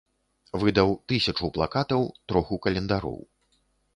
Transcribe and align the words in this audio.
Выдаў 0.63 0.89
тысячу 1.11 1.49
плакатаў, 1.59 2.01
троху 2.33 2.55
календароў. 2.67 3.17